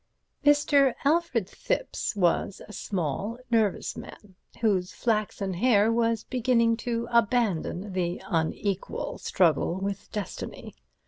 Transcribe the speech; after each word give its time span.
Mr. 0.43 0.95
Alfred 1.05 1.47
Thipps 1.47 2.15
was 2.15 2.59
a 2.67 2.73
small, 2.73 3.37
nervous 3.51 3.95
man, 3.95 4.33
whose 4.61 4.91
flaxen 4.93 5.53
hair 5.53 5.91
was 5.91 6.23
beginning 6.23 6.75
to 6.77 7.07
abandon 7.11 7.93
the 7.93 8.19
unequal 8.27 9.19
struggle 9.19 9.75
with 9.75 10.11
destiny. 10.11 10.73